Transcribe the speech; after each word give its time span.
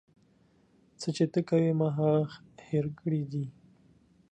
څه 0.99 1.07
چې 1.15 1.25
ته 1.33 1.39
کوې 1.49 1.71
ما 1.79 1.87
هغه 1.97 2.15
هير 2.67 2.85
کړي 2.99 3.21
دي. 3.31 3.45